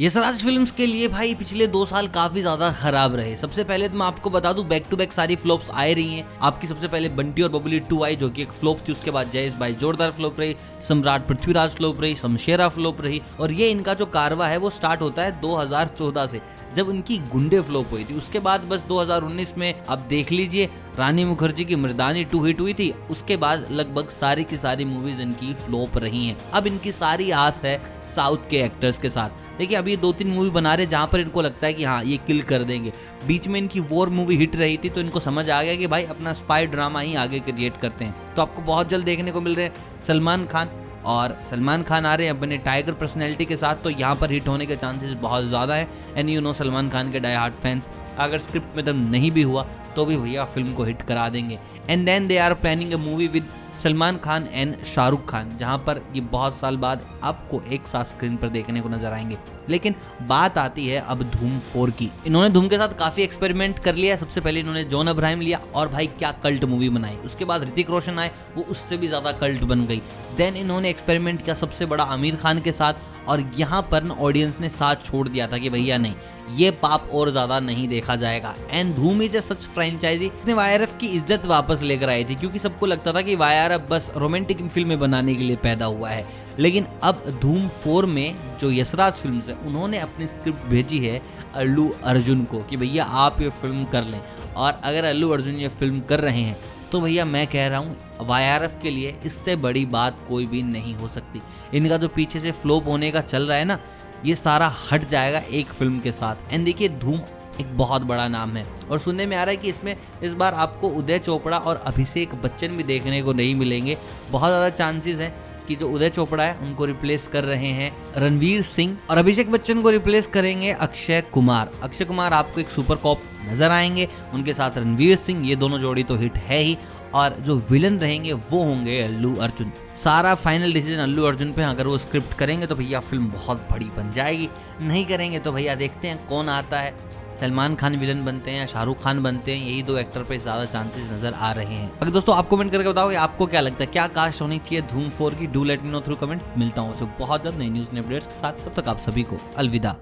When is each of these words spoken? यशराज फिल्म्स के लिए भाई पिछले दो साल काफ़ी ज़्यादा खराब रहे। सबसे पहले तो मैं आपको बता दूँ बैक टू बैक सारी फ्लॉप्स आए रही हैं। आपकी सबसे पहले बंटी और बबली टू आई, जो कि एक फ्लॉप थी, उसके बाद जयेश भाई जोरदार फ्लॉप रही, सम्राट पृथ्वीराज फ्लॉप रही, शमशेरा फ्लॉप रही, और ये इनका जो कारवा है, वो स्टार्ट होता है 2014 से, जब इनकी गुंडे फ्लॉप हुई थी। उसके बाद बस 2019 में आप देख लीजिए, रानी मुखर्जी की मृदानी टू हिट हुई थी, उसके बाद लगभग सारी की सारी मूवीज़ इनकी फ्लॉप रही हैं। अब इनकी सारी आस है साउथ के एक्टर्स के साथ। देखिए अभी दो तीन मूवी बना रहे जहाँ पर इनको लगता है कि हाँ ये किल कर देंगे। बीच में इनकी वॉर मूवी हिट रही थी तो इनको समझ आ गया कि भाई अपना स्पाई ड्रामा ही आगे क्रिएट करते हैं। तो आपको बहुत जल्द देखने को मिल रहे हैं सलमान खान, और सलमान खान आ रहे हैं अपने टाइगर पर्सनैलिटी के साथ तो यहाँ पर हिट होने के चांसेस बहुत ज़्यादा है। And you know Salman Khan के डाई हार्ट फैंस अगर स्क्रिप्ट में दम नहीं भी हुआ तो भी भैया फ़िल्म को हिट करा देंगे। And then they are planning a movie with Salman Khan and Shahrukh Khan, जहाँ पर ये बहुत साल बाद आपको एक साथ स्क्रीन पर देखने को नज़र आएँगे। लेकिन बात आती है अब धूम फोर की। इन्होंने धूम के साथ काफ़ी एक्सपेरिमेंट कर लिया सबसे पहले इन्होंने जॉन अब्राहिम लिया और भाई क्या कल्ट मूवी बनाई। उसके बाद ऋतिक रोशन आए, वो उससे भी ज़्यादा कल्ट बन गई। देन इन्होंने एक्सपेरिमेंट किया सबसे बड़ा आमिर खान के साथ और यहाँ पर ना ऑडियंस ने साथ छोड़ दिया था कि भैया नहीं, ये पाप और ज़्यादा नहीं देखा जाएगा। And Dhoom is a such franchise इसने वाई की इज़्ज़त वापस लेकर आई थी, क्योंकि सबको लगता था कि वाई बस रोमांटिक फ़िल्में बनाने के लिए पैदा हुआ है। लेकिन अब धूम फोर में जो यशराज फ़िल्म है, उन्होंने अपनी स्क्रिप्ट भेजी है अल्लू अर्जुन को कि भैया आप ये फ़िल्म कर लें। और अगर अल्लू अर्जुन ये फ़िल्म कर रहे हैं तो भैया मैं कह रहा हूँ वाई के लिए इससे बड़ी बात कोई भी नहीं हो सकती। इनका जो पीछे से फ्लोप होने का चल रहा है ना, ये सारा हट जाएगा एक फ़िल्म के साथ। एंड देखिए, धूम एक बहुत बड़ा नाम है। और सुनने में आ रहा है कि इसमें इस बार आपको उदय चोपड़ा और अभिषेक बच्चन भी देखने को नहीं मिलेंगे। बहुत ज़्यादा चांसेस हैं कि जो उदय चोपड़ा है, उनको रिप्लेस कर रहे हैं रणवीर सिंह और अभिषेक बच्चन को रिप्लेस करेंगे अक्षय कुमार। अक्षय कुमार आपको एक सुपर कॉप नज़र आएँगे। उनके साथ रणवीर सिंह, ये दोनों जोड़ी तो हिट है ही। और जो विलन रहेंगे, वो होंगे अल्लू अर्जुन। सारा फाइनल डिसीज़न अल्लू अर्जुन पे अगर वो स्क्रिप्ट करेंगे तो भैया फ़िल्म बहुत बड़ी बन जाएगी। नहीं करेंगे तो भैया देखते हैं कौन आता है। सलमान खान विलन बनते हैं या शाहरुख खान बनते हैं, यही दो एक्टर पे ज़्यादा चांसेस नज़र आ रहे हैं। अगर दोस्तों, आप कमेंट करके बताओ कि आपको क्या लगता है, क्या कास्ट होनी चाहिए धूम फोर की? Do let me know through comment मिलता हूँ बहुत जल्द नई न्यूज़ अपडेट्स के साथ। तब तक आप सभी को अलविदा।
यशराज 0.00 0.42
फिल्म्स 0.42 0.70
के 0.70 0.86
लिए 0.86 1.08
भाई 1.08 1.34
पिछले 1.34 1.66
दो 1.66 1.84
साल 1.86 2.06
काफ़ी 2.08 2.40
ज़्यादा 2.40 2.70
खराब 2.72 3.14
रहे। 3.16 3.36
सबसे 3.36 3.64
पहले 3.64 3.88
तो 3.88 3.98
मैं 3.98 4.06
आपको 4.06 4.30
बता 4.30 4.52
दूँ 4.52 4.66
बैक 4.68 4.86
टू 4.90 4.96
बैक 4.96 5.12
सारी 5.12 5.36
फ्लॉप्स 5.36 5.70
आए 5.70 5.92
रही 5.94 6.16
हैं। 6.16 6.26
आपकी 6.42 6.66
सबसे 6.66 6.88
पहले 6.88 7.08
बंटी 7.08 7.42
और 7.42 7.48
बबली 7.48 7.78
टू 7.80 8.02
आई, 8.04 8.16
जो 8.16 8.30
कि 8.30 8.42
एक 8.42 8.52
फ्लॉप 8.52 8.78
थी, 8.88 8.92
उसके 8.92 9.10
बाद 9.10 9.30
जयेश 9.30 9.54
भाई 9.54 9.74
जोरदार 9.74 10.10
फ्लॉप 10.10 10.40
रही, 10.40 10.56
सम्राट 10.82 11.26
पृथ्वीराज 11.28 11.76
फ्लॉप 11.76 12.00
रही, 12.00 12.14
शमशेरा 12.14 12.68
फ्लॉप 12.68 13.00
रही, 13.00 13.22
और 13.40 13.52
ये 13.52 13.70
इनका 13.70 13.94
जो 13.94 14.06
कारवा 14.06 14.46
है, 14.46 14.56
वो 14.56 14.70
स्टार्ट 14.70 15.02
होता 15.02 15.22
है 15.22 15.40
2014 15.40 16.26
से, 16.26 16.40
जब 16.76 16.90
इनकी 16.90 17.18
गुंडे 17.32 17.60
फ्लॉप 17.60 17.92
हुई 17.92 18.04
थी। 18.04 18.14
उसके 18.14 18.38
बाद 18.38 18.64
बस 18.64 18.80
2019 18.88 19.56
में 19.58 19.74
आप 19.88 19.98
देख 20.08 20.32
लीजिए, 20.32 20.68
रानी 20.98 21.24
मुखर्जी 21.24 21.64
की 21.64 21.76
मृदानी 21.76 22.24
टू 22.24 22.44
हिट 22.44 22.60
हुई 22.60 22.72
थी, 22.74 22.92
उसके 23.10 23.36
बाद 23.36 23.66
लगभग 23.70 24.08
सारी 24.08 24.44
की 24.44 24.56
सारी 24.56 24.84
मूवीज़ 24.84 25.22
इनकी 25.22 25.54
फ्लॉप 25.54 25.98
रही 25.98 26.26
हैं। 26.26 26.36
अब 26.50 26.66
इनकी 26.66 26.92
सारी 26.92 27.30
आस 27.30 27.60
है 27.64 27.80
साउथ 28.08 28.50
के 28.50 28.60
एक्टर्स 28.60 28.98
के 28.98 29.08
साथ। 29.10 29.58
देखिए 29.58 29.78
अभी 29.84 29.96
दो 29.98 30.12
तीन 30.14 30.28
मूवी 30.30 30.50
बना 30.50 30.74
रहे 30.74 30.86
जहाँ 30.86 31.06
पर 31.06 31.20
इनको 31.20 31.42
लगता 31.42 31.66
है 31.66 31.72
कि 31.74 31.84
हाँ 31.84 32.02
ये 32.04 32.16
किल 32.26 32.42
कर 32.44 32.62
देंगे। 32.64 32.92
बीच 33.26 33.48
में 33.48 33.58
इनकी 33.58 33.80
वॉर 33.88 34.08
मूवी 34.10 34.36
हिट 34.36 34.56
रही 34.56 34.76
थी 34.84 34.90
तो 34.90 35.00
इनको 35.00 35.20
समझ 35.20 35.48
आ 35.50 35.62
गया 35.62 35.74
कि 35.76 35.86
भाई 35.86 36.04
अपना 36.06 36.32
स्पाई 36.34 36.66
ड्रामा 36.68 37.00
ही 37.00 37.14
आगे 37.16 37.40
क्रिएट 37.40 37.76
करते 37.78 38.04
हैं। 38.04 38.34
तो 38.36 38.42
आपको 38.42 38.62
बहुत 38.62 38.88
जल्द 38.88 39.04
देखने 39.06 39.32
को 39.32 39.40
मिल 39.40 39.54
रहे 39.54 39.66
हैं 39.66 40.02
सलमान 40.02 40.46
खान, 40.46 40.70
और 41.06 41.36
सलमान 41.50 41.82
खान 41.82 42.06
आ 42.06 42.14
रहे 42.14 42.26
हैं 42.26 42.34
अपने 42.34 42.58
टाइगर 42.60 42.92
पर्सनैलिटी 42.94 43.44
के 43.44 43.56
साथ 43.56 43.82
तो 43.84 43.90
यहाँ 43.92 44.14
पर 44.16 44.30
हिट 44.30 44.48
होने 44.48 44.66
के 44.66 44.76
चांसेस 44.76 45.12
बहुत 45.22 45.44
ज़्यादा 45.44 45.74
है। 45.74 45.88
And 46.16 46.30
you 46.30 46.40
know 46.40 46.52
Salman 46.54 46.88
Khan 46.90 47.10
के 47.12 47.20
डाई 47.20 47.34
हार्ट 47.34 47.54
फैंस 47.62 47.88
अगर 48.18 48.38
स्क्रिप्ट 48.38 48.76
में 48.76 48.84
दम 48.84 49.04
नहीं 49.10 49.30
भी 49.30 49.42
हुआ 49.42 49.66
तो 49.96 50.04
भी 50.06 50.16
भैया 50.16 50.44
फ़िल्म 50.46 50.72
को 50.74 50.84
हिट 50.84 51.02
करा 51.02 51.28
देंगे। 51.28 51.58
And 51.90 52.06
then 52.06 52.26
they 52.28 52.38
are 52.38 52.54
planning 52.56 52.92
a 52.92 52.96
movie 53.00 53.28
with 53.28 53.48
Salman 53.82 54.16
Khan 54.18 54.46
and 54.46 54.76
Shahrukh 54.86 55.28
Khan, 55.30 55.56
जहाँ 55.58 55.78
पर 55.78 56.02
ये 56.14 56.20
बहुत 56.22 56.56
साल 56.56 56.76
बाद 56.76 57.06
आपको 57.24 57.62
एक 57.72 57.86
साथ 57.86 58.04
स्क्रीन 58.04 58.36
पर 58.36 58.48
देखने 58.48 58.80
को 58.80 58.88
नज़र 58.88 59.12
आएँगे। 59.12 59.38
लेकिन 59.68 59.94
बात 60.22 60.58
आती 60.58 60.86
है 60.86 61.00
अब 61.00 61.22
धूम 61.30 61.58
फोर 61.62 61.90
की। 61.90 62.10
इन्होंने 62.26 62.48
धूम 62.50 62.68
के 62.68 62.78
साथ 62.78 62.96
काफ़ी 62.98 63.22
एक्सपेरिमेंट 63.22 63.78
कर 63.78 63.94
लिया 63.94 64.16
सबसे 64.16 64.40
पहले 64.40 64.60
इन्होंने 64.60 64.84
जॉन 64.86 65.06
अब्राहिम 65.06 65.40
लिया 65.40 65.60
और 65.74 65.88
भाई 65.88 66.06
क्या 66.08 66.30
कल्ट 66.42 66.64
मूवी 66.64 66.88
बनाई। 66.88 67.16
उसके 67.24 67.44
बाद 67.44 67.64
ऋतिक 67.64 67.90
रोशन 67.90 68.18
आए, 68.18 68.30
वो 68.56 68.62
उससे 68.64 68.96
भी 68.96 69.08
ज़्यादा 69.08 69.32
कल्ट 69.34 69.62
बन 69.64 69.86
गई। 69.86 70.02
देन 70.36 70.56
इन्होंने 70.56 70.90
एक्सपेरिमेंट 70.90 71.42
किया 71.42 71.54
सबसे 71.54 71.86
बड़ा 71.86 72.04
आमिर 72.06 72.36
खान 72.36 72.60
के 72.60 72.72
साथ 72.72 73.28
और 73.28 73.44
यहाँ 73.56 73.82
पर 73.90 74.02
ना 74.02 74.14
ऑडियंस 74.20 74.58
ने 74.60 74.68
साथ 74.68 75.04
छोड़ 75.04 75.28
दिया 75.28 75.46
था 75.46 75.58
कि 75.58 75.70
भैया 75.70 75.98
नहीं, 75.98 76.14
ये 76.52 76.70
पाप 76.72 77.08
और 77.14 77.30
ज़्यादा 77.30 77.60
नहीं 77.60 77.86
देखा 77.88 78.16
जाएगा। 78.16 78.54
And 78.70 78.94
Dhoom 78.96 79.22
is 79.22 79.36
a 79.36 79.40
such 79.40 79.66
franchise 79.74 80.26
इसने 80.26 80.54
वाई 80.54 80.86
की 80.90 81.06
इज़्ज़त 81.08 81.44
वापस 81.46 81.82
लेकर 81.82 82.08
आई 82.10 82.24
थी, 82.24 82.34
क्योंकि 82.34 82.58
सबको 82.58 82.86
लगता 82.86 83.12
था 83.12 83.22
कि 83.22 83.36
वाई 83.36 83.63
बस 83.90 84.10
रोमांटिक 84.16 84.62
फ़िल्में 84.64 84.98
बनाने 85.00 85.34
के 85.34 85.44
लिए 85.44 85.56
पैदा 85.56 85.86
हुआ 85.86 86.08
है। 86.10 86.26
लेकिन 86.58 86.86
अब 87.02 87.22
धूम 87.42 87.68
फोर 87.68 88.06
में 88.06 88.58
जो 88.60 88.70
यशराज 88.70 89.12
फ़िल्म 89.12 89.40
है, 89.40 89.54
उन्होंने 89.56 89.98
अपनी 89.98 90.26
स्क्रिप्ट 90.26 90.64
भेजी 90.64 90.98
है 90.98 91.20
अल्लू 91.54 91.88
अर्जुन 92.04 92.44
को 92.44 92.58
कि 92.60 92.76
भैया 92.76 93.04
आप 93.04 93.40
ये 93.42 93.50
फ़िल्म 93.50 93.84
कर 93.84 94.04
लें। 94.04 94.20
और 94.56 94.80
अगर 94.84 95.04
अल्लू 95.04 95.30
अर्जुन 95.30 95.54
ये 95.54 95.68
फ़िल्म 95.68 96.00
कर 96.00 96.20
रहे 96.20 96.40
हैं 96.40 96.56
तो 96.92 97.00
भैया 97.00 97.24
मैं 97.24 97.46
कह 97.46 97.66
रहा 97.68 97.78
हूँ 97.78 97.96
वाई 98.20 98.68
के 98.82 98.90
लिए 98.90 99.14
इससे 99.26 99.56
बड़ी 99.56 99.84
बात 99.86 100.18
कोई 100.28 100.46
भी 100.46 100.62
नहीं 100.62 100.94
हो 100.94 101.08
सकती। 101.08 101.42
इनका 101.76 101.96
जो 101.96 102.08
पीछे 102.08 102.40
से 102.40 102.52
फ्लोप 102.52 102.88
होने 102.88 103.10
का 103.10 103.20
चल 103.20 103.46
रहा 103.46 103.58
है 103.58 103.64
ना, 103.64 103.78
ये 104.24 104.34
सारा 104.34 104.72
हट 104.92 105.08
जाएगा 105.08 105.38
एक 105.38 105.66
फ़िल्म 105.68 105.98
के 106.00 106.12
साथ। 106.12 106.52
एंड 106.52 106.64
देखिए, 106.64 106.88
धूम 106.88 107.18
एक 107.60 107.76
बहुत 107.78 108.02
बड़ा 108.02 108.26
नाम 108.28 108.56
है। 108.56 108.66
और 108.90 108.98
सुनने 108.98 109.26
में 109.26 109.36
आ 109.36 109.42
रहा 109.42 109.50
है 109.50 109.56
कि 109.56 109.68
इसमें 109.68 109.96
इस 110.22 110.34
बार 110.34 110.54
आपको 110.56 110.88
उदय 110.90 111.18
चोपड़ा 111.18 111.58
और 111.58 111.82
अभिषेक 111.86 112.34
बच्चन 112.34 112.76
भी 112.76 112.82
देखने 112.84 113.22
को 113.22 113.32
नहीं 113.32 113.54
मिलेंगे। 113.54 113.96
बहुत 114.30 114.48
ज़्यादा 114.48 114.68
चांसेस 114.70 115.20
हैं 115.20 115.34
कि 115.66 115.74
जो 115.76 115.88
उदय 115.88 116.10
चोपड़ा 116.10 116.44
है, 116.44 116.56
उनको 116.58 116.84
रिप्लेस 116.84 117.26
कर 117.28 117.44
रहे 117.44 117.68
हैं 117.68 117.90
रणवीर 118.16 118.62
सिंह 118.62 118.96
और 119.10 119.18
अभिषेक 119.18 119.50
बच्चन 119.50 119.82
को 119.82 119.90
रिप्लेस 119.90 120.26
करेंगे 120.26 120.70
अक्षय 120.72 121.20
कुमार। 121.32 121.70
अक्षय 121.82 122.04
कुमार 122.04 122.32
आपको 122.32 122.60
एक 122.60 122.70
सुपर 122.70 122.96
कॉप 122.96 123.22
नज़र 123.46 123.70
आएँगे। 123.70 124.08
उनके 124.34 124.54
साथ 124.54 124.78
रणवीर 124.78 125.16
सिंह, 125.16 125.46
ये 125.48 125.56
दोनों 125.56 125.78
जोड़ी 125.78 126.02
तो 126.02 126.16
हिट 126.16 126.36
है 126.38 126.58
ही। 126.58 126.76
और 127.14 127.36
जो 127.40 127.56
विलन 127.70 127.98
रहेंगे, 127.98 128.32
वो 128.32 128.62
होंगे 128.62 129.00
अल्लू 129.00 129.34
अर्जुन। 129.36 129.70
सारा 129.96 130.34
फाइनल 130.34 130.72
डिसीज़न 130.72 131.00
अल्लू 131.00 131.24
अर्जुन 131.24 131.52
पे 131.52 131.62
अगर 131.62 131.86
वो 131.86 131.98
स्क्रिप्ट 131.98 132.36
करेंगे 132.38 132.66
तो 132.66 132.74
भैया 132.74 133.00
फ़िल्म 133.00 133.28
बहुत 133.30 133.58
बड़ी 133.70 133.86
बन 133.96 134.10
जाएगी। 134.12 134.48
नहीं 134.82 135.04
करेंगे 135.06 135.38
तो 135.38 135.52
भैया 135.52 135.74
देखते 135.74 136.08
हैं 136.08 136.26
कौन 136.26 136.48
आता 136.48 136.80
है। 136.80 136.94
सलमान 137.40 137.74
खान 137.74 137.96
विलन 137.96 138.24
बनते 138.24 138.50
हैं 138.50 138.58
या 138.58 138.66
शाहरुख 138.66 139.02
खान 139.02 139.22
बनते 139.22 139.54
हैं, 139.54 139.66
यही 139.66 139.82
दो 139.82 139.96
एक्टर 139.98 140.22
पे 140.22 140.38
ज़्यादा 140.38 140.64
चांसेस 140.66 141.10
नज़र 141.12 141.32
आ 141.34 141.52
रहे 141.52 141.74
हैं। 141.74 141.90
अगर 141.92 142.10
दोस्तों, 142.10 142.36
आप 142.36 142.48
कमेंट 142.48 142.72
करके 142.72 142.88
बताओ 142.88 143.10
कि 143.10 143.16
आपको 143.16 143.46
क्या 143.46 143.60
लगता 143.60 143.84
है, 143.84 143.90
क्या 143.90 144.06
कास्ट 144.14 144.42
होनी 144.42 144.58
चाहिए 144.60 144.82
धूम 144.92 145.10
फोर 145.10 145.34
की? 145.34 145.46
Do 145.48 145.64
let 145.64 145.82
me 145.82 145.90
know 145.90 146.00
through 146.00 146.16
comment 146.16 146.42
मिलता 146.58 146.82
हूँ 146.82 147.16
बहुत 147.18 147.44
जल्द 147.44 147.58
नई 147.58 147.70
न्यूज़ 147.70 147.96
अपडेट्स 147.98 148.26
के 148.26 148.34
साथ। 148.34 148.64
तब 148.64 148.80
तक 148.80 148.88
आप 148.88 148.98
सभी 149.00 149.22
को 149.22 149.40
अलविदा। 149.56 149.96